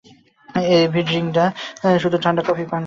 এ 0.75 0.77
ভি 0.93 1.01
ড্রিংক 1.09 1.27
করে 1.29 1.37
না, 1.37 1.45
শুধু 2.03 2.17
ঠান্ডা 2.23 2.41
কফি 2.47 2.63
পান 2.63 2.67
করে। 2.67 2.79